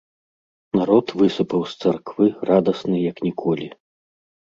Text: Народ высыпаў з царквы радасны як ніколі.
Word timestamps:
Народ 0.79 1.13
высыпаў 1.23 1.61
з 1.73 1.87
царквы 1.87 2.25
радасны 2.53 3.07
як 3.11 3.17
ніколі. 3.31 3.73